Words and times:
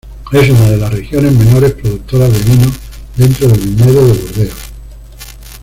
Es 0.31 0.49
una 0.49 0.61
de 0.67 0.77
las 0.77 0.91
regiones 0.91 1.31
menores 1.33 1.73
productoras 1.73 2.33
de 2.33 2.39
vino 2.39 2.71
dentro 3.15 3.47
del 3.49 3.59
viñedo 3.59 4.07
de 4.07 4.13
Burdeos. 4.13 4.57